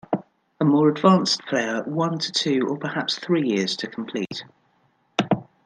[0.59, 4.41] A more advanced player- one to two or perhaps three years to complete.